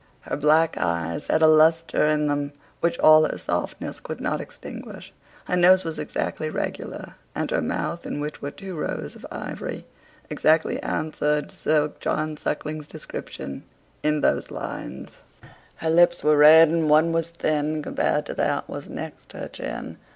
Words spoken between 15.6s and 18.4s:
Her lips were red, and one was thin, Compar'd to